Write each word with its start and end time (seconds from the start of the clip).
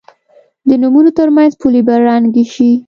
د 0.67 0.69
نومونو 0.81 1.11
تر 1.19 1.27
منځ 1.35 1.51
پولې 1.61 1.81
به 1.87 1.95
ړنګې 2.05 2.45
شي. 2.53 2.71